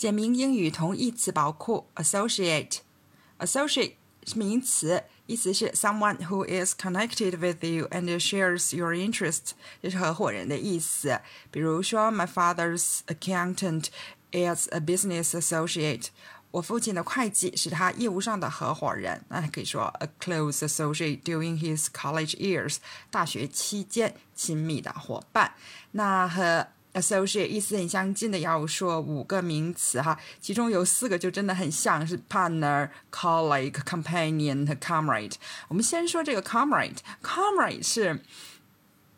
[0.00, 3.92] 简明英语同义词宝库 associate，associate
[4.26, 9.50] 是名词，意思是 someone who is connected with you and shares your interest，
[9.82, 11.20] 这是合伙人的意思。
[11.50, 13.88] 比如说，My father's accountant
[14.30, 16.06] is a business associate。
[16.52, 22.78] 我父亲的会计是他业务上的合伙人，那可以说 a close associate during his college years，
[23.10, 25.52] 大学期间亲密的伙伴。
[25.90, 35.34] 那和 associate 意思很相近的，要说五个名词哈，其中有四个就真的很像是 partner、colleague、companion 和 comrade。
[35.68, 38.20] 我们先说这个 comrade，comrade 是。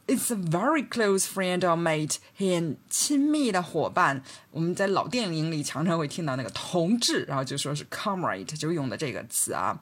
[0.08, 4.24] It's a very close friend or mate，很亲密的伙伴。
[4.50, 9.80] 我们在老电影里常常会听到那个同志，然后就说是 comrade，就用的这个词啊。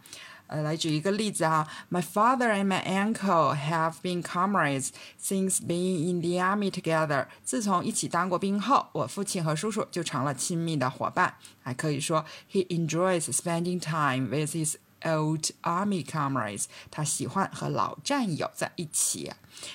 [0.51, 4.89] 呃，来举一个例子啊，My father and my uncle have been comrades
[5.23, 7.29] since being in the army together。
[7.45, 11.37] 自从一起当过兵后，我父亲和叔叔就成了亲密的伙伴。
[11.63, 19.33] 还可以说，He enjoys spending time with his old army comrades，他喜欢和老战友在一起。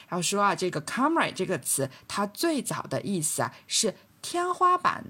[0.09, 3.95] 然后说啊，这个 comrade 这个词，它最早的意思啊是
[4.27, 5.03] 天花板，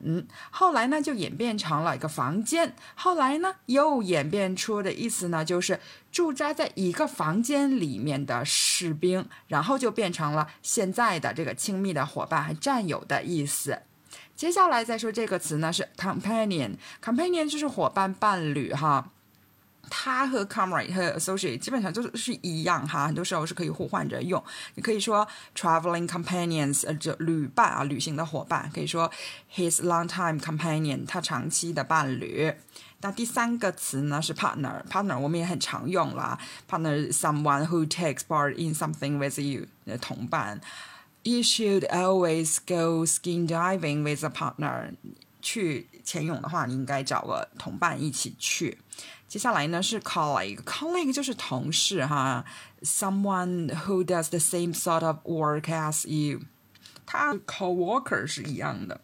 [0.51, 5.79] 后来呢就演变成了一个房间，后来呢又演变出的意思呢就是
[6.11, 13.83] 驻扎在一个房间里面的士兵，然后就变成了现在的这个亲密的伙伴和战友的意思。
[14.35, 19.11] 接下来再说这个词呢是 companion，companion 就是伙伴、伴侣哈。
[19.89, 24.43] 它和 comrade 和 associate 基本上就是是一样哈，很多时候是可以互换着用。
[24.75, 28.69] 你可以说 traveling companions，呃，这旅伴啊，旅行的伙伴。
[28.73, 29.11] 可以说
[29.55, 32.53] his long-time companion，他长期的伴侣。
[33.01, 36.39] 那第三个词呢是 partner，partner 我们也很常用啦。
[36.69, 40.59] partner someone who takes part in something with you，的同伴。
[41.23, 44.93] You should always go skin diving with a partner。
[45.45, 48.79] 去潜泳的话，你应该找个同伴一起去。
[49.27, 52.43] 接下来呢是 colleague，colleague 就是同事哈
[52.81, 56.41] ，someone who does the same sort of work as you，
[57.05, 58.99] 他 co-worker 是一样的。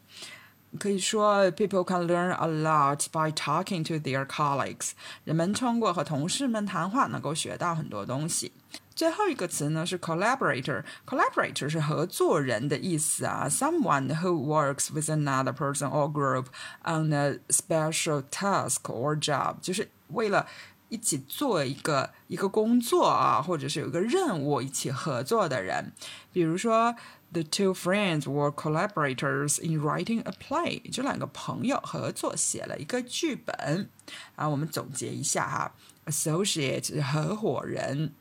[0.79, 4.91] 可以说，people can learn a lot by talking to their colleagues。
[5.25, 8.53] 人们通过和同事们谈话，能够学到很多东西。
[8.95, 16.47] 最后一个词呢是 collaborator，collaborator 是合作人的意思啊，someone who works with another person or group
[16.84, 20.47] on a special task or job，就是为了
[20.91, 25.94] 一起做一个一个工作啊，或者是有一个任务一起合作的人。
[26.34, 26.94] 比如说
[27.31, 33.90] ，the two friends were collaborators in writing a play，这两个朋友合作写了一个剧本。
[34.35, 35.74] 啊，我们总结一下哈
[36.07, 38.12] ，associate 合伙人。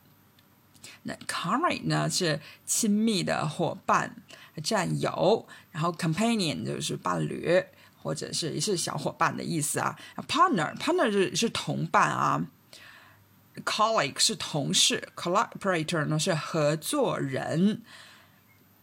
[1.03, 4.15] 那 comrade 呢是亲密的伙伴、
[4.63, 7.65] 战友，然后 companion 就是伴侣
[8.01, 9.99] 或者是也是小伙伴的意思啊。
[10.29, 12.47] partner partner 是是同伴啊。
[13.65, 17.83] Colleague 是同事，collaborator 呢是合作人。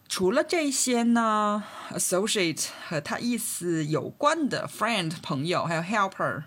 [0.08, 1.62] 除了这些呢
[1.92, 6.44] ，associate 和他意思有关的 friend 朋友，还有 helper